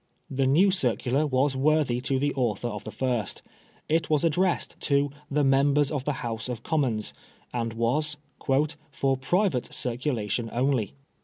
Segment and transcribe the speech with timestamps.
[0.31, 3.43] The new circular was worthy of the author of the first.
[3.87, 7.13] It was addressed" To the Members of the House of Commons,"
[7.53, 8.17] and was"
[8.91, 10.95] for private circulation only."